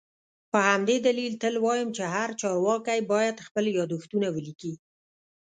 [0.51, 4.73] په همدې دلیل تل وایم چي هر چارواکی باید خپل یادښتونه ولیکي